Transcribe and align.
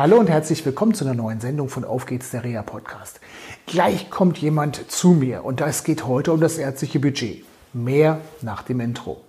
Hallo 0.00 0.16
und 0.16 0.30
herzlich 0.30 0.64
willkommen 0.64 0.94
zu 0.94 1.04
einer 1.04 1.12
neuen 1.12 1.40
Sendung 1.40 1.68
von 1.68 1.84
Auf 1.84 2.06
geht's 2.06 2.30
der 2.30 2.42
Reha 2.42 2.62
Podcast. 2.62 3.20
Gleich 3.66 4.08
kommt 4.08 4.38
jemand 4.38 4.90
zu 4.90 5.10
mir 5.10 5.44
und 5.44 5.60
es 5.60 5.84
geht 5.84 6.06
heute 6.06 6.32
um 6.32 6.40
das 6.40 6.56
ärztliche 6.56 6.98
Budget. 7.00 7.44
Mehr 7.74 8.18
nach 8.40 8.62
dem 8.62 8.80
Intro. 8.80 9.20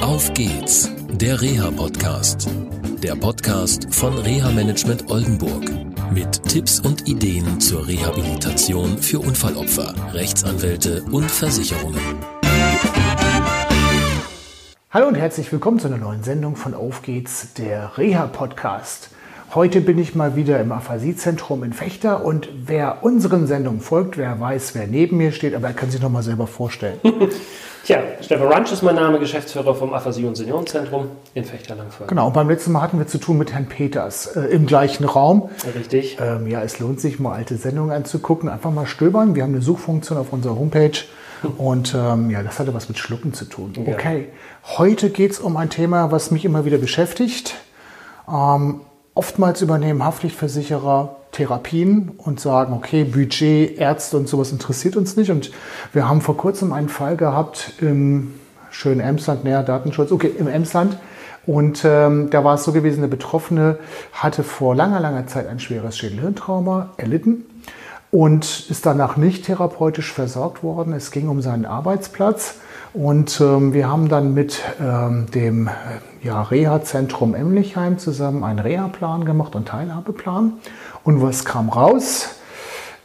Auf 0.00 0.32
geht's, 0.32 0.90
der 1.10 1.42
Reha 1.42 1.70
Podcast. 1.70 2.48
Der 3.02 3.16
Podcast 3.16 3.94
von 3.94 4.16
Reha 4.16 4.50
Management 4.50 5.10
Oldenburg. 5.10 5.70
Mit 6.10 6.42
Tipps 6.44 6.80
und 6.80 7.06
Ideen 7.06 7.60
zur 7.60 7.86
Rehabilitation 7.86 8.96
für 8.96 9.18
Unfallopfer, 9.18 9.94
Rechtsanwälte 10.14 11.04
und 11.12 11.30
Versicherungen. 11.30 12.35
Hallo 14.96 15.08
und 15.08 15.14
herzlich 15.16 15.52
willkommen 15.52 15.78
zu 15.78 15.88
einer 15.88 15.98
neuen 15.98 16.22
Sendung 16.22 16.56
von 16.56 16.72
Auf 16.72 17.02
geht's, 17.02 17.52
der 17.52 17.98
Reha-Podcast. 17.98 19.10
Heute 19.54 19.82
bin 19.82 19.98
ich 19.98 20.14
mal 20.14 20.36
wieder 20.36 20.58
im 20.58 20.72
Aphasie-Zentrum 20.72 21.64
in 21.64 21.74
Fechter 21.74 22.24
und 22.24 22.48
wer 22.64 23.04
unseren 23.04 23.46
Sendungen 23.46 23.82
folgt, 23.82 24.16
wer 24.16 24.40
weiß, 24.40 24.74
wer 24.74 24.86
neben 24.86 25.18
mir 25.18 25.32
steht, 25.32 25.54
aber 25.54 25.66
er 25.66 25.74
kann 25.74 25.90
sich 25.90 26.00
noch 26.00 26.08
mal 26.08 26.22
selber 26.22 26.46
vorstellen. 26.46 26.98
Tja, 27.84 27.98
Stefan 28.22 28.48
Ransch 28.50 28.72
ist 28.72 28.82
mein 28.82 28.94
Name, 28.94 29.18
Geschäftsführer 29.18 29.74
vom 29.74 29.92
Aphasie- 29.92 30.24
und 30.24 30.34
Seniorenzentrum 30.34 31.10
in 31.34 31.44
Fechter-Langförde. 31.44 32.08
Genau, 32.08 32.28
und 32.28 32.32
beim 32.32 32.48
letzten 32.48 32.72
Mal 32.72 32.80
hatten 32.80 32.98
wir 32.98 33.06
zu 33.06 33.18
tun 33.18 33.36
mit 33.36 33.52
Herrn 33.52 33.66
Peters 33.66 34.28
äh, 34.28 34.46
im 34.46 34.64
gleichen 34.64 35.04
Raum. 35.04 35.50
Richtig. 35.74 36.16
Ähm, 36.22 36.46
ja, 36.46 36.62
es 36.62 36.78
lohnt 36.78 37.02
sich 37.02 37.20
mal 37.20 37.34
alte 37.34 37.56
Sendungen 37.56 37.94
anzugucken, 37.94 38.48
einfach 38.48 38.70
mal 38.70 38.86
stöbern. 38.86 39.34
Wir 39.34 39.42
haben 39.42 39.52
eine 39.52 39.60
Suchfunktion 39.60 40.16
auf 40.16 40.32
unserer 40.32 40.58
Homepage 40.58 40.98
und 41.58 41.94
ähm, 41.94 42.30
ja, 42.30 42.42
das 42.42 42.58
hatte 42.58 42.74
was 42.74 42.88
mit 42.88 42.98
Schlucken 42.98 43.32
zu 43.34 43.44
tun. 43.44 43.72
Ja. 43.74 43.94
Okay, 43.94 44.28
heute 44.78 45.10
geht 45.10 45.32
es 45.32 45.38
um 45.38 45.56
ein 45.56 45.70
Thema, 45.70 46.10
was 46.10 46.30
mich 46.30 46.44
immer 46.44 46.64
wieder 46.64 46.78
beschäftigt. 46.78 47.54
Ähm, 48.28 48.80
oftmals 49.14 49.62
übernehmen 49.62 50.04
Haftpflichtversicherer 50.04 51.16
Therapien 51.32 52.12
und 52.16 52.40
sagen, 52.40 52.72
okay, 52.72 53.04
Budget, 53.04 53.78
Ärzte 53.78 54.16
und 54.16 54.28
sowas 54.28 54.52
interessiert 54.52 54.96
uns 54.96 55.16
nicht. 55.16 55.30
Und 55.30 55.50
wir 55.92 56.08
haben 56.08 56.20
vor 56.20 56.36
kurzem 56.36 56.72
einen 56.72 56.88
Fall 56.88 57.16
gehabt 57.16 57.74
im 57.80 58.34
schönen 58.70 59.00
Emsland, 59.00 59.44
näher 59.44 59.62
Datenschutz, 59.62 60.12
okay, 60.12 60.30
im 60.38 60.48
Emsland. 60.48 60.98
Und 61.46 61.84
ähm, 61.84 62.28
da 62.30 62.42
war 62.42 62.54
es 62.54 62.64
so 62.64 62.72
gewesen, 62.72 63.02
der 63.02 63.08
Betroffene 63.08 63.78
hatte 64.12 64.42
vor 64.42 64.74
langer, 64.74 64.98
langer 64.98 65.26
Zeit 65.26 65.46
ein 65.46 65.60
schweres 65.60 65.96
Schädelhirntrauma 65.96 66.90
erlitten 66.96 67.44
und 68.16 68.70
ist 68.70 68.86
danach 68.86 69.18
nicht 69.18 69.44
therapeutisch 69.44 70.10
versorgt 70.10 70.62
worden. 70.62 70.94
Es 70.94 71.10
ging 71.10 71.28
um 71.28 71.42
seinen 71.42 71.66
Arbeitsplatz. 71.66 72.54
Und 72.94 73.42
ähm, 73.42 73.74
wir 73.74 73.90
haben 73.90 74.08
dann 74.08 74.32
mit 74.32 74.62
ähm, 74.80 75.26
dem 75.34 75.68
äh, 75.68 75.72
ja, 76.22 76.40
Reha-Zentrum 76.40 77.34
Emlichheim 77.34 77.98
zusammen 77.98 78.42
einen 78.42 78.58
Reha-Plan 78.58 79.26
gemacht 79.26 79.54
und 79.54 79.68
Teilhabeplan. 79.68 80.54
Und 81.04 81.20
was 81.20 81.44
kam 81.44 81.68
raus? 81.68 82.36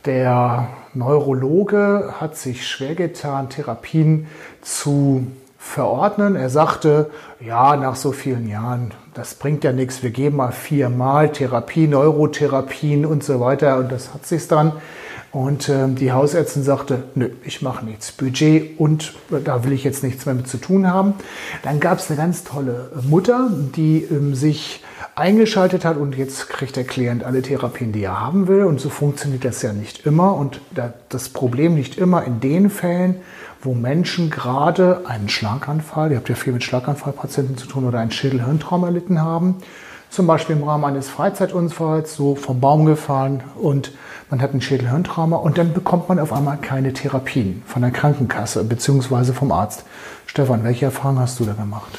Der 0.06 0.70
Neurologe 0.94 2.14
hat 2.22 2.38
sich 2.38 2.66
schwer 2.66 2.96
getan, 2.96 3.50
Therapien 3.50 4.28
zu 4.62 5.28
verordnen. 5.62 6.36
Er 6.36 6.50
sagte, 6.50 7.12
ja, 7.40 7.76
nach 7.78 7.96
so 7.96 8.12
vielen 8.12 8.50
Jahren, 8.50 8.94
das 9.14 9.36
bringt 9.36 9.64
ja 9.64 9.72
nichts, 9.72 10.02
wir 10.02 10.10
geben 10.10 10.38
mal 10.38 10.52
viermal 10.52 11.32
Therapie, 11.32 11.88
Neurotherapien 11.88 13.06
und 13.06 13.24
so 13.24 13.40
weiter 13.40 13.78
und 13.78 13.92
das 13.92 14.14
hat 14.14 14.26
sich 14.26 14.48
dann. 14.48 14.74
Und 15.32 15.70
ähm, 15.70 15.96
die 15.96 16.12
Hausärztin 16.12 16.64
sagte, 16.64 17.04
nö, 17.16 17.30
ich 17.46 17.62
mache 17.62 17.86
nichts. 17.86 18.12
Budget 18.12 18.78
und 18.80 19.14
äh, 19.32 19.40
da 19.42 19.64
will 19.64 19.72
ich 19.72 19.86
jetzt 19.86 20.04
nichts 20.04 20.26
mehr 20.26 20.36
mit 20.36 20.50
zu 20.50 20.58
tun 20.58 20.92
haben. 20.92 21.14
Dann 21.64 21.80
gab 21.80 22.00
es 22.00 22.10
eine 22.10 22.18
ganz 22.18 22.44
tolle 22.44 22.92
Mutter, 23.08 23.50
die 23.50 24.04
ähm, 24.04 24.36
sich 24.36 24.84
eingeschaltet 25.16 25.86
hat 25.86 25.96
und 25.96 26.18
jetzt 26.18 26.50
kriegt 26.50 26.76
der 26.76 26.84
Klient 26.84 27.24
alle 27.24 27.42
Therapien, 27.42 27.94
die 27.94 28.04
er 28.04 28.20
haben 28.20 28.50
will. 28.50 28.66
Und 28.66 28.82
so 28.82 28.90
funktioniert 28.90 29.46
das 29.46 29.62
ja 29.62 29.72
nicht 29.72 30.06
immer. 30.06 30.36
Und 30.36 30.60
da, 30.72 30.94
das 31.08 31.30
Problem 31.30 31.78
liegt 31.78 31.98
immer 31.98 32.26
in 32.26 32.42
den 32.42 32.70
Fällen, 32.70 33.16
wo 33.62 33.74
Menschen 33.74 34.30
gerade 34.30 35.02
einen 35.06 35.30
Schlaganfall, 35.30 36.12
ihr 36.12 36.18
habt 36.18 36.30
ja 36.30 36.36
viel 36.36 36.54
mit 36.54 36.64
Schlaganfallpatienten 36.64 37.58
zu 37.58 37.68
tun, 37.68 37.86
oder 37.86 38.00
einen 38.00 38.12
Schädelhirntrauma 38.12 38.88
erlitten 38.88 39.22
haben. 39.22 39.58
Zum 40.10 40.28
Beispiel 40.28 40.58
im 40.58 40.64
Rahmen 40.64 40.84
eines 40.84 41.10
Freizeitunfalls, 41.10 42.16
so 42.16 42.36
vom 42.36 42.60
Baum 42.60 42.86
gefallen 42.86 43.44
und 43.56 43.94
man 44.30 44.42
hat 44.42 44.54
ein 44.54 44.62
Schädelhirntrauma 44.62 45.38
und 45.38 45.58
dann 45.58 45.74
bekommt 45.74 46.10
man 46.10 46.20
auf 46.20 46.34
einmal 46.34 46.58
keine 46.58 46.92
Therapien 46.92 47.64
von 47.66 47.82
der 47.82 47.92
Krankenkasse 47.92 48.64
bzw. 48.64 49.32
vom 49.32 49.52
Arzt. 49.52 49.86
Stefan, 50.26 50.64
welche 50.64 50.86
Erfahrungen 50.86 51.20
hast 51.20 51.40
du 51.40 51.46
da 51.46 51.54
gemacht? 51.54 51.98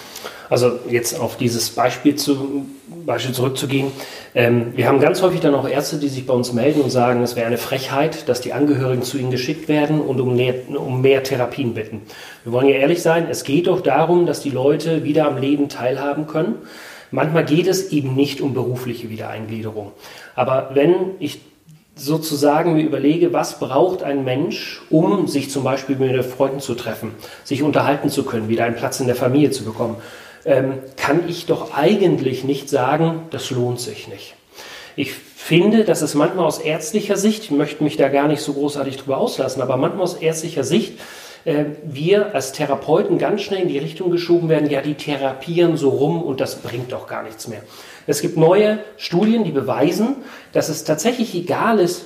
Also 0.52 0.80
jetzt 0.86 1.18
auf 1.18 1.38
dieses 1.38 1.70
Beispiel, 1.70 2.14
zu, 2.16 2.66
Beispiel 3.06 3.34
zurückzugehen. 3.34 3.90
Ähm, 4.34 4.74
wir 4.76 4.86
haben 4.86 5.00
ganz 5.00 5.22
häufig 5.22 5.40
dann 5.40 5.54
auch 5.54 5.66
Ärzte, 5.66 5.96
die 5.96 6.08
sich 6.08 6.26
bei 6.26 6.34
uns 6.34 6.52
melden 6.52 6.82
und 6.82 6.90
sagen, 6.90 7.22
es 7.22 7.36
wäre 7.36 7.46
eine 7.46 7.56
Frechheit, 7.56 8.28
dass 8.28 8.42
die 8.42 8.52
Angehörigen 8.52 9.02
zu 9.02 9.16
ihnen 9.16 9.30
geschickt 9.30 9.66
werden 9.68 10.02
und 10.02 10.20
um 10.20 10.36
mehr, 10.36 10.52
um 10.76 11.00
mehr 11.00 11.22
Therapien 11.22 11.72
bitten. 11.72 12.02
Wir 12.44 12.52
wollen 12.52 12.68
ja 12.68 12.74
ehrlich 12.74 13.00
sein, 13.00 13.28
es 13.30 13.44
geht 13.44 13.66
doch 13.66 13.80
darum, 13.80 14.26
dass 14.26 14.42
die 14.42 14.50
Leute 14.50 15.04
wieder 15.04 15.26
am 15.26 15.38
Leben 15.38 15.70
teilhaben 15.70 16.26
können. 16.26 16.56
Manchmal 17.10 17.46
geht 17.46 17.66
es 17.66 17.90
eben 17.90 18.14
nicht 18.14 18.42
um 18.42 18.52
berufliche 18.52 19.08
Wiedereingliederung. 19.08 19.92
Aber 20.34 20.72
wenn 20.74 21.12
ich 21.18 21.40
sozusagen 21.94 22.74
mir 22.74 22.84
überlege, 22.84 23.32
was 23.32 23.58
braucht 23.58 24.02
ein 24.02 24.22
Mensch, 24.22 24.82
um 24.90 25.28
sich 25.28 25.50
zum 25.50 25.64
Beispiel 25.64 25.96
mit 25.96 26.22
Freunden 26.26 26.60
zu 26.60 26.74
treffen, 26.74 27.12
sich 27.42 27.62
unterhalten 27.62 28.10
zu 28.10 28.24
können, 28.24 28.50
wieder 28.50 28.66
einen 28.66 28.76
Platz 28.76 29.00
in 29.00 29.06
der 29.06 29.16
Familie 29.16 29.50
zu 29.50 29.64
bekommen, 29.64 29.96
ähm, 30.44 30.78
kann 30.96 31.28
ich 31.28 31.46
doch 31.46 31.74
eigentlich 31.74 32.44
nicht 32.44 32.68
sagen, 32.68 33.22
das 33.30 33.50
lohnt 33.50 33.80
sich 33.80 34.08
nicht. 34.08 34.34
Ich 34.96 35.12
finde, 35.12 35.84
dass 35.84 36.02
es 36.02 36.14
manchmal 36.14 36.46
aus 36.46 36.58
ärztlicher 36.58 37.16
Sicht, 37.16 37.44
ich 37.44 37.50
möchte 37.50 37.82
mich 37.82 37.96
da 37.96 38.08
gar 38.08 38.28
nicht 38.28 38.42
so 38.42 38.52
großartig 38.52 38.96
drüber 38.96 39.18
auslassen, 39.18 39.62
aber 39.62 39.76
manchmal 39.76 40.04
aus 40.04 40.14
ärztlicher 40.14 40.64
Sicht 40.64 40.98
äh, 41.44 41.64
wir 41.84 42.34
als 42.34 42.52
Therapeuten 42.52 43.18
ganz 43.18 43.42
schnell 43.42 43.62
in 43.62 43.68
die 43.68 43.78
Richtung 43.78 44.10
geschoben 44.10 44.48
werden, 44.48 44.70
ja, 44.70 44.80
die 44.80 44.94
therapieren 44.94 45.76
so 45.76 45.90
rum 45.90 46.22
und 46.22 46.40
das 46.40 46.56
bringt 46.56 46.92
doch 46.92 47.06
gar 47.06 47.22
nichts 47.22 47.48
mehr. 47.48 47.62
Es 48.06 48.20
gibt 48.20 48.36
neue 48.36 48.78
Studien, 48.96 49.44
die 49.44 49.52
beweisen, 49.52 50.16
dass 50.52 50.68
es 50.68 50.84
tatsächlich 50.84 51.34
egal 51.34 51.78
ist, 51.78 52.04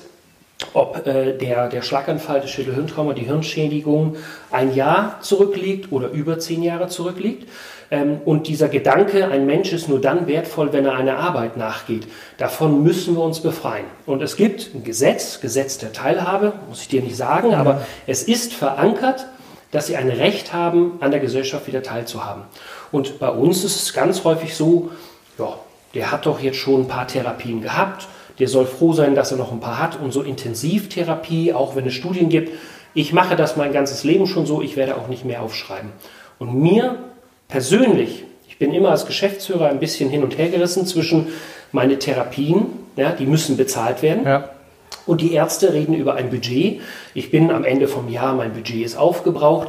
ob 0.72 1.06
äh, 1.06 1.32
der, 1.36 1.68
der 1.68 1.82
Schlaganfall, 1.82 2.40
das 2.40 2.50
Schädelhirntrauma, 2.50 3.12
die 3.12 3.22
Hirnschädigung 3.26 4.16
ein 4.50 4.74
Jahr 4.74 5.20
zurückliegt 5.20 5.92
oder 5.92 6.08
über 6.10 6.38
zehn 6.38 6.62
Jahre 6.62 6.88
zurückliegt. 6.88 7.48
Ähm, 7.90 8.20
und 8.24 8.48
dieser 8.48 8.68
Gedanke, 8.68 9.28
ein 9.28 9.46
Mensch 9.46 9.72
ist 9.72 9.88
nur 9.88 10.00
dann 10.00 10.26
wertvoll, 10.26 10.72
wenn 10.72 10.86
er 10.86 10.94
einer 10.94 11.18
Arbeit 11.18 11.56
nachgeht, 11.56 12.08
davon 12.38 12.82
müssen 12.82 13.14
wir 13.14 13.22
uns 13.22 13.40
befreien. 13.40 13.84
Und 14.06 14.22
es 14.22 14.36
gibt 14.36 14.74
ein 14.74 14.82
Gesetz, 14.82 15.40
Gesetz 15.40 15.78
der 15.78 15.92
Teilhabe, 15.92 16.54
muss 16.68 16.82
ich 16.82 16.88
dir 16.88 17.02
nicht 17.02 17.16
sagen, 17.16 17.52
ja. 17.52 17.58
aber 17.58 17.86
es 18.06 18.22
ist 18.22 18.52
verankert, 18.54 19.26
dass 19.70 19.86
sie 19.88 19.96
ein 19.96 20.08
Recht 20.08 20.52
haben, 20.52 20.92
an 21.00 21.10
der 21.10 21.20
Gesellschaft 21.20 21.66
wieder 21.66 21.82
teilzuhaben. 21.82 22.44
Und 22.92 23.18
bei 23.18 23.28
uns 23.28 23.62
ist 23.64 23.76
es 23.76 23.92
ganz 23.92 24.24
häufig 24.24 24.54
so, 24.54 24.90
ja, 25.38 25.58
der 25.94 26.10
hat 26.12 26.26
doch 26.26 26.40
jetzt 26.40 26.56
schon 26.56 26.82
ein 26.82 26.88
paar 26.88 27.06
Therapien 27.06 27.60
gehabt, 27.60 28.08
der 28.38 28.48
soll 28.48 28.66
froh 28.66 28.92
sein, 28.92 29.14
dass 29.14 29.32
er 29.32 29.38
noch 29.38 29.52
ein 29.52 29.60
paar 29.60 29.78
hat 29.78 30.00
und 30.00 30.12
so 30.12 30.22
Intensivtherapie, 30.22 31.52
auch 31.52 31.76
wenn 31.76 31.86
es 31.86 31.94
Studien 31.94 32.28
gibt. 32.28 32.52
Ich 32.94 33.12
mache 33.12 33.36
das 33.36 33.56
mein 33.56 33.72
ganzes 33.72 34.04
Leben 34.04 34.26
schon 34.26 34.46
so, 34.46 34.62
ich 34.62 34.76
werde 34.76 34.96
auch 34.96 35.08
nicht 35.08 35.24
mehr 35.24 35.42
aufschreiben. 35.42 35.90
Und 36.38 36.54
mir 36.54 36.98
persönlich, 37.48 38.24
ich 38.48 38.58
bin 38.58 38.72
immer 38.72 38.90
als 38.90 39.06
Geschäftsführer 39.06 39.68
ein 39.68 39.80
bisschen 39.80 40.10
hin 40.10 40.22
und 40.22 40.38
her 40.38 40.48
gerissen 40.48 40.86
zwischen 40.86 41.28
meine 41.72 41.98
Therapien, 41.98 42.66
ja, 42.96 43.12
die 43.12 43.26
müssen 43.26 43.56
bezahlt 43.56 44.02
werden. 44.02 44.24
Ja. 44.24 44.50
Und 45.06 45.20
die 45.20 45.32
Ärzte 45.34 45.72
reden 45.72 45.94
über 45.94 46.14
ein 46.14 46.30
Budget. 46.30 46.80
Ich 47.14 47.30
bin 47.30 47.50
am 47.50 47.64
Ende 47.64 47.86
vom 47.86 48.08
Jahr, 48.08 48.34
mein 48.34 48.52
Budget 48.52 48.84
ist 48.84 48.96
aufgebraucht. 48.96 49.68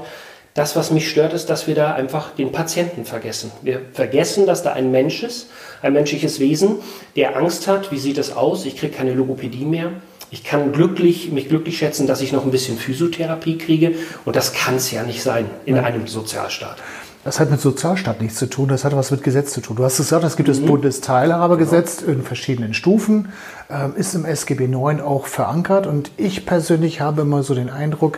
Das, 0.57 0.75
was 0.75 0.89
mich 0.89 1.07
stört, 1.07 1.33
ist, 1.33 1.51
dass 1.51 1.67
wir 1.67 1.75
da 1.75 1.93
einfach 1.93 2.31
den 2.31 2.51
Patienten 2.51 3.05
vergessen. 3.05 3.51
Wir 3.61 3.79
vergessen, 3.93 4.47
dass 4.47 4.63
da 4.63 4.73
ein 4.73 4.89
Mensch 4.89 5.21
ist, 5.21 5.51
ein 5.83 5.93
menschliches 5.93 6.39
Wesen, 6.39 6.77
der 7.15 7.37
Angst 7.37 7.67
hat, 7.67 7.91
wie 7.91 7.99
sieht 7.99 8.17
es 8.17 8.35
aus, 8.35 8.65
ich 8.65 8.75
kriege 8.75 8.91
keine 8.91 9.13
Logopädie 9.13 9.65
mehr. 9.65 9.91
Ich 10.31 10.43
kann 10.43 10.71
glücklich, 10.71 11.31
mich 11.31 11.47
glücklich 11.47 11.77
schätzen, 11.77 12.07
dass 12.07 12.21
ich 12.21 12.31
noch 12.31 12.43
ein 12.43 12.49
bisschen 12.49 12.79
Physiotherapie 12.79 13.59
kriege. 13.59 13.93
Und 14.25 14.35
das 14.35 14.51
kann 14.51 14.77
es 14.77 14.89
ja 14.89 15.03
nicht 15.03 15.21
sein 15.21 15.45
in 15.65 15.75
ja. 15.75 15.83
einem 15.83 16.07
Sozialstaat. 16.07 16.77
Das 17.23 17.39
hat 17.39 17.51
mit 17.51 17.61
Sozialstaat 17.61 18.19
nichts 18.19 18.39
zu 18.39 18.47
tun, 18.47 18.67
das 18.67 18.83
hat 18.83 18.95
was 18.95 19.11
mit 19.11 19.21
Gesetz 19.21 19.53
zu 19.53 19.61
tun. 19.61 19.75
Du 19.75 19.83
hast 19.83 19.97
gesagt, 19.97 20.23
es 20.23 20.37
gibt 20.37 20.49
mhm. 20.49 20.53
das 20.53 20.61
Bundesteilhabegesetz 20.61 21.97
genau. 21.97 22.13
in 22.13 22.23
verschiedenen 22.23 22.73
Stufen, 22.73 23.31
ähm, 23.69 23.93
ist 23.95 24.15
im 24.15 24.25
SGB 24.25 24.63
IX 24.63 25.01
auch 25.03 25.27
verankert 25.27 25.85
und 25.85 26.09
ich 26.17 26.47
persönlich 26.47 26.99
habe 26.99 27.21
immer 27.21 27.43
so 27.43 27.53
den 27.53 27.69
Eindruck, 27.69 28.17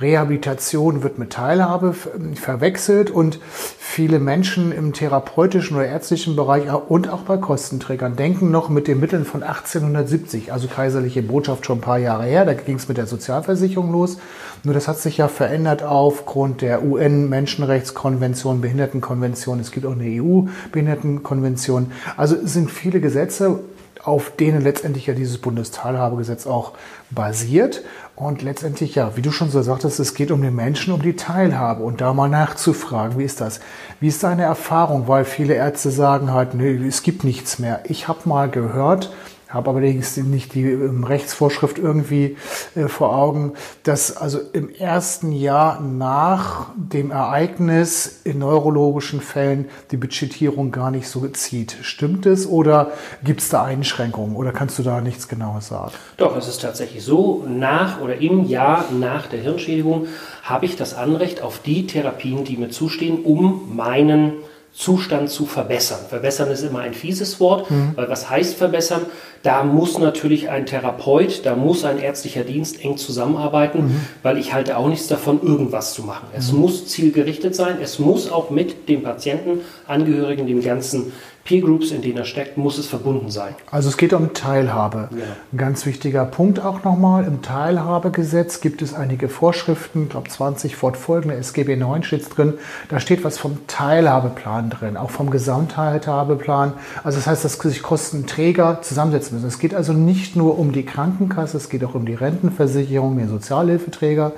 Rehabilitation 0.00 1.02
wird 1.02 1.18
mit 1.18 1.30
Teilhabe 1.30 1.94
verwechselt 2.34 3.10
und 3.10 3.38
viele 3.78 4.18
Menschen 4.18 4.72
im 4.72 4.92
therapeutischen 4.92 5.76
oder 5.76 5.86
ärztlichen 5.86 6.36
Bereich 6.36 6.72
und 6.72 7.08
auch 7.08 7.22
bei 7.22 7.36
Kostenträgern 7.36 8.16
denken 8.16 8.50
noch 8.50 8.68
mit 8.68 8.88
den 8.88 9.00
Mitteln 9.00 9.24
von 9.24 9.42
1870, 9.42 10.52
also 10.52 10.68
kaiserliche 10.68 11.22
Botschaft 11.22 11.66
schon 11.66 11.78
ein 11.78 11.82
paar 11.82 11.98
Jahre 11.98 12.24
her, 12.24 12.44
da 12.44 12.54
ging 12.54 12.76
es 12.76 12.88
mit 12.88 12.96
der 12.96 13.06
Sozialversicherung 13.06 13.92
los. 13.92 14.18
Nur 14.62 14.74
das 14.74 14.88
hat 14.88 14.98
sich 14.98 15.18
ja 15.18 15.28
verändert 15.28 15.82
aufgrund 15.82 16.62
der 16.62 16.84
UN-Menschenrechtskonvention, 16.84 18.60
Behindertenkonvention, 18.60 19.60
es 19.60 19.70
gibt 19.70 19.86
auch 19.86 19.92
eine 19.92 20.22
EU-Behindertenkonvention. 20.22 21.92
Also 22.16 22.36
es 22.36 22.52
sind 22.52 22.70
viele 22.70 23.00
Gesetze, 23.00 23.60
auf 24.04 24.34
denen 24.36 24.62
letztendlich 24.62 25.06
ja 25.06 25.14
dieses 25.14 25.38
Bundesteilhabegesetz 25.38 26.46
auch 26.46 26.72
basiert. 27.10 27.82
Und 28.16 28.42
letztendlich, 28.42 28.94
ja, 28.94 29.16
wie 29.16 29.22
du 29.22 29.30
schon 29.30 29.50
so 29.50 29.62
sagtest, 29.62 29.98
es 29.98 30.14
geht 30.14 30.30
um 30.30 30.42
den 30.42 30.54
Menschen, 30.54 30.92
um 30.92 31.00
die 31.00 31.16
Teilhabe 31.16 31.82
und 31.82 32.00
da 32.00 32.12
mal 32.12 32.28
nachzufragen, 32.28 33.18
wie 33.18 33.24
ist 33.24 33.40
das? 33.40 33.60
Wie 33.98 34.08
ist 34.08 34.22
deine 34.22 34.42
Erfahrung? 34.42 35.08
Weil 35.08 35.24
viele 35.24 35.54
Ärzte 35.54 35.90
sagen 35.90 36.32
halt, 36.32 36.54
nee, 36.54 36.74
es 36.86 37.02
gibt 37.02 37.24
nichts 37.24 37.58
mehr. 37.58 37.80
Ich 37.84 38.08
habe 38.08 38.28
mal 38.28 38.50
gehört, 38.50 39.10
habe 39.50 39.70
allerdings 39.70 40.16
nicht 40.16 40.54
die 40.54 40.62
ähm, 40.62 41.04
Rechtsvorschrift 41.04 41.78
irgendwie 41.78 42.36
äh, 42.76 42.88
vor 42.88 43.14
Augen, 43.14 43.54
dass 43.82 44.16
also 44.16 44.38
im 44.52 44.68
ersten 44.70 45.32
Jahr 45.32 45.80
nach 45.80 46.68
dem 46.76 47.10
Ereignis 47.10 48.20
in 48.24 48.38
neurologischen 48.38 49.20
Fällen 49.20 49.68
die 49.90 49.96
Budgetierung 49.96 50.70
gar 50.70 50.90
nicht 50.90 51.08
so 51.08 51.26
zieht. 51.28 51.76
Stimmt 51.82 52.26
es 52.26 52.46
oder 52.46 52.92
gibt 53.24 53.40
es 53.40 53.48
da 53.48 53.64
Einschränkungen 53.64 54.36
oder 54.36 54.52
kannst 54.52 54.78
du 54.78 54.82
da 54.82 55.00
nichts 55.00 55.28
Genaues 55.28 55.68
sagen? 55.68 55.92
Doch, 56.16 56.36
es 56.36 56.48
ist 56.48 56.62
tatsächlich 56.62 57.04
so, 57.04 57.44
nach 57.48 58.00
oder 58.00 58.16
im 58.16 58.46
Jahr 58.46 58.84
nach 58.92 59.26
der 59.26 59.40
Hirnschädigung 59.40 60.06
habe 60.42 60.64
ich 60.64 60.76
das 60.76 60.94
Anrecht 60.94 61.42
auf 61.42 61.60
die 61.60 61.86
Therapien, 61.86 62.44
die 62.44 62.56
mir 62.56 62.70
zustehen, 62.70 63.24
um 63.24 63.74
meinen 63.74 64.34
Zustand 64.72 65.30
zu 65.30 65.46
verbessern. 65.46 65.98
Verbessern 66.08 66.50
ist 66.50 66.62
immer 66.62 66.78
ein 66.78 66.94
fieses 66.94 67.40
Wort, 67.40 67.70
mhm. 67.70 67.92
weil 67.96 68.08
was 68.08 68.30
heißt 68.30 68.56
verbessern? 68.56 69.02
Da 69.42 69.64
muss 69.64 69.98
natürlich 69.98 70.48
ein 70.48 70.66
Therapeut, 70.66 71.44
da 71.44 71.56
muss 71.56 71.84
ein 71.84 71.98
ärztlicher 71.98 72.44
Dienst 72.44 72.84
eng 72.84 72.96
zusammenarbeiten, 72.96 73.84
mhm. 73.84 74.00
weil 74.22 74.38
ich 74.38 74.52
halte 74.52 74.76
auch 74.76 74.86
nichts 74.86 75.08
davon, 75.08 75.42
irgendwas 75.42 75.94
zu 75.94 76.02
machen. 76.02 76.28
Es 76.36 76.52
mhm. 76.52 76.60
muss 76.60 76.86
zielgerichtet 76.86 77.54
sein, 77.54 77.78
es 77.82 77.98
muss 77.98 78.30
auch 78.30 78.50
mit 78.50 78.88
dem 78.88 79.02
Patienten, 79.02 79.60
Angehörigen, 79.86 80.46
dem 80.46 80.62
ganzen 80.62 81.12
Peer 81.50 81.62
Groups, 81.62 81.90
in 81.90 82.00
denen 82.00 82.16
er 82.16 82.24
steckt, 82.26 82.58
muss 82.58 82.78
es 82.78 82.86
verbunden 82.86 83.28
sein. 83.28 83.56
Also 83.72 83.88
es 83.88 83.96
geht 83.96 84.12
um 84.12 84.34
Teilhabe. 84.34 85.08
Ja. 85.10 85.24
Ein 85.52 85.58
ganz 85.58 85.84
wichtiger 85.84 86.24
Punkt 86.24 86.60
auch 86.60 86.84
nochmal. 86.84 87.24
Im 87.24 87.42
Teilhabegesetz 87.42 88.60
gibt 88.60 88.82
es 88.82 88.94
einige 88.94 89.28
Vorschriften, 89.28 90.04
ich 90.04 90.10
glaube 90.10 90.28
20 90.28 90.76
fortfolgende, 90.76 91.34
SGB 91.34 91.74
9 91.74 92.04
steht 92.04 92.36
drin. 92.36 92.54
Da 92.88 93.00
steht 93.00 93.24
was 93.24 93.36
vom 93.36 93.66
Teilhabeplan 93.66 94.70
drin, 94.70 94.96
auch 94.96 95.10
vom 95.10 95.30
Gesamtteilhabeplan. 95.30 96.74
Also 97.02 97.18
das 97.18 97.26
heißt, 97.26 97.44
dass 97.44 97.54
sich 97.54 97.82
Kostenträger 97.82 98.82
zusammensetzen 98.82 99.34
müssen. 99.34 99.48
Es 99.48 99.58
geht 99.58 99.74
also 99.74 99.92
nicht 99.92 100.36
nur 100.36 100.56
um 100.56 100.70
die 100.70 100.84
Krankenkasse, 100.84 101.56
es 101.56 101.68
geht 101.68 101.82
auch 101.82 101.96
um 101.96 102.06
die 102.06 102.14
Rentenversicherung, 102.14 103.18
den 103.18 103.28
Sozialhilfeträger, 103.28 104.34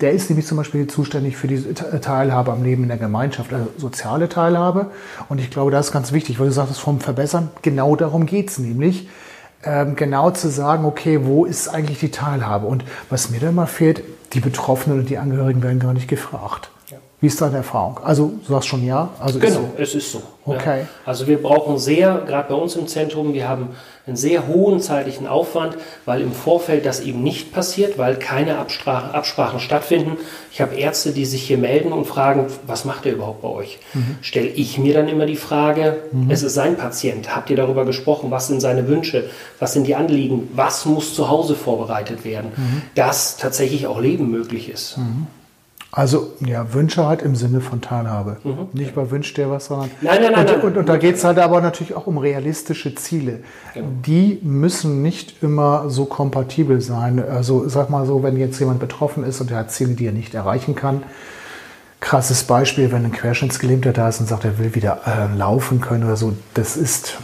der 0.00 0.12
ist 0.12 0.28
nämlich 0.28 0.46
zum 0.46 0.58
Beispiel 0.58 0.86
zuständig 0.86 1.36
für 1.36 1.48
die 1.48 1.62
Teilhabe 1.72 2.52
am 2.52 2.62
Leben 2.62 2.82
in 2.82 2.88
der 2.88 2.98
Gemeinschaft, 2.98 3.52
also 3.52 3.68
soziale 3.78 4.28
Teilhabe. 4.28 4.90
Und 5.30 5.40
ich 5.40 5.50
glaube, 5.50 5.70
das 5.70 5.86
ist 5.86 5.92
ganz 5.92 6.12
wichtig, 6.12 6.38
weil 6.38 6.50
du 6.56 6.66
sagst, 6.66 6.80
vom 6.80 7.00
Verbessern, 7.00 7.50
genau 7.62 7.96
darum 7.96 8.26
geht 8.26 8.50
es 8.50 8.58
nämlich. 8.58 9.08
Ähm, 9.64 9.96
genau 9.96 10.30
zu 10.30 10.48
sagen, 10.48 10.84
okay, 10.84 11.20
wo 11.24 11.44
ist 11.44 11.68
eigentlich 11.68 11.98
die 11.98 12.10
Teilhabe? 12.10 12.66
Und 12.66 12.84
was 13.10 13.30
mir 13.30 13.40
da 13.40 13.52
mal 13.52 13.66
fehlt, 13.66 14.02
die 14.32 14.40
Betroffenen 14.40 15.00
und 15.00 15.10
die 15.10 15.18
Angehörigen 15.18 15.62
werden 15.62 15.80
gar 15.80 15.92
nicht 15.92 16.08
gefragt. 16.08 16.70
Wie 17.20 17.28
ist 17.28 17.40
deine 17.40 17.56
Erfahrung? 17.56 17.98
Also, 18.04 18.32
du 18.46 18.52
sagst 18.52 18.68
schon 18.68 18.84
ja? 18.84 19.08
Also 19.18 19.38
genau, 19.38 19.48
ist 19.48 19.54
so. 19.54 19.82
es 19.82 19.94
ist 19.94 20.12
so. 20.12 20.22
Okay. 20.44 20.80
Ja. 20.80 20.86
Also 21.06 21.26
wir 21.26 21.42
brauchen 21.42 21.78
sehr, 21.78 22.22
gerade 22.26 22.48
bei 22.50 22.54
uns 22.54 22.76
im 22.76 22.86
Zentrum, 22.86 23.32
wir 23.32 23.48
haben 23.48 23.70
einen 24.06 24.16
sehr 24.16 24.46
hohen 24.46 24.80
zeitlichen 24.80 25.26
Aufwand, 25.26 25.76
weil 26.04 26.20
im 26.20 26.32
Vorfeld 26.32 26.86
das 26.86 27.00
eben 27.00 27.22
nicht 27.22 27.52
passiert, 27.52 27.98
weil 27.98 28.16
keine 28.16 28.58
Absprachen, 28.58 29.12
Absprachen 29.12 29.58
stattfinden. 29.58 30.18
Ich 30.52 30.60
habe 30.60 30.76
Ärzte, 30.76 31.12
die 31.12 31.24
sich 31.24 31.42
hier 31.42 31.58
melden 31.58 31.92
und 31.92 32.06
fragen, 32.06 32.46
was 32.66 32.84
macht 32.84 33.06
er 33.06 33.14
überhaupt 33.14 33.42
bei 33.42 33.48
euch? 33.48 33.78
Mhm. 33.94 34.18
Stelle 34.20 34.48
ich 34.48 34.78
mir 34.78 34.94
dann 34.94 35.08
immer 35.08 35.26
die 35.26 35.36
Frage, 35.36 35.96
mhm. 36.12 36.30
es 36.30 36.42
ist 36.42 36.54
sein 36.54 36.76
Patient, 36.76 37.34
habt 37.34 37.50
ihr 37.50 37.56
darüber 37.56 37.84
gesprochen, 37.84 38.30
was 38.30 38.46
sind 38.46 38.60
seine 38.60 38.86
Wünsche, 38.86 39.28
was 39.58 39.72
sind 39.72 39.86
die 39.86 39.96
Anliegen, 39.96 40.50
was 40.54 40.84
muss 40.84 41.14
zu 41.14 41.28
Hause 41.28 41.56
vorbereitet 41.56 42.24
werden, 42.24 42.52
mhm. 42.54 42.82
dass 42.94 43.36
tatsächlich 43.38 43.86
auch 43.86 44.00
Leben 44.00 44.30
möglich 44.30 44.68
ist. 44.68 44.98
Mhm. 44.98 45.26
Also 45.92 46.32
ja, 46.44 46.74
Wünsche 46.74 47.06
halt 47.06 47.22
im 47.22 47.36
Sinne 47.36 47.60
von 47.60 47.80
Teilhabe. 47.80 48.36
Mhm. 48.44 48.68
Nicht 48.72 48.94
bei 48.94 49.10
Wünsch 49.10 49.32
dir 49.34 49.50
was, 49.50 49.66
sondern. 49.66 49.90
Nein, 50.00 50.18
nein, 50.20 50.32
nein. 50.32 50.40
Und, 50.40 50.52
nein, 50.52 50.60
und, 50.62 50.76
und 50.76 50.88
da 50.88 50.96
geht 50.96 51.14
es 51.14 51.24
halt 51.24 51.38
aber 51.38 51.60
natürlich 51.60 51.94
auch 51.94 52.06
um 52.06 52.18
realistische 52.18 52.94
Ziele. 52.94 53.40
Genau. 53.72 53.86
Die 54.04 54.38
müssen 54.42 55.00
nicht 55.00 55.42
immer 55.42 55.88
so 55.88 56.04
kompatibel 56.04 56.80
sein. 56.80 57.22
Also 57.26 57.68
sag 57.68 57.88
mal 57.88 58.04
so, 58.04 58.22
wenn 58.22 58.36
jetzt 58.36 58.58
jemand 58.58 58.80
betroffen 58.80 59.24
ist 59.24 59.40
und 59.40 59.50
er 59.50 59.58
hat 59.58 59.70
Ziele, 59.70 59.94
die 59.94 60.06
er 60.06 60.12
nicht 60.12 60.34
erreichen 60.34 60.74
kann. 60.74 61.02
Krasses 62.00 62.44
Beispiel, 62.44 62.92
wenn 62.92 63.04
ein 63.04 63.12
Querschnittsgelähmter 63.12 63.92
da 63.92 64.08
ist 64.08 64.20
und 64.20 64.26
sagt, 64.26 64.44
er 64.44 64.58
will 64.58 64.74
wieder 64.74 65.00
äh, 65.06 65.34
laufen 65.34 65.80
können 65.80 66.04
oder 66.04 66.16
so, 66.16 66.34
das 66.52 66.76
ist 66.76 67.16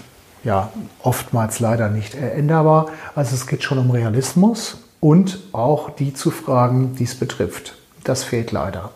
ja 0.44 0.70
oftmals 1.02 1.60
leider 1.60 1.90
nicht 1.90 2.14
änderbar. 2.14 2.86
Also 3.14 3.34
es 3.34 3.46
geht 3.46 3.62
schon 3.62 3.78
um 3.78 3.90
Realismus 3.90 4.78
und 4.98 5.40
auch 5.52 5.90
die 5.90 6.14
zu 6.14 6.30
fragen, 6.30 6.96
die 6.98 7.04
es 7.04 7.14
betrifft. 7.14 7.74
Das 8.04 8.24
fehlt 8.24 8.52
leider. 8.52 8.90